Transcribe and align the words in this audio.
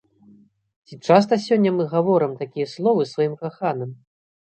Ці 0.91 0.95
часта 1.09 1.37
сёння 1.47 1.73
мы 1.75 1.85
гаворым 1.91 2.33
такія 2.41 2.67
словы 2.73 3.05
сваім 3.13 3.37
каханым? 3.43 3.91